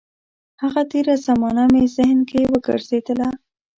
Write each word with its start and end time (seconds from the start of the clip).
هغه 0.61 0.81
تېره 0.91 1.15
زمانه 1.27 1.63
مې 1.71 1.83
ذهن 1.95 2.19
کې 2.29 2.41
وګرځېدله. 2.51 3.29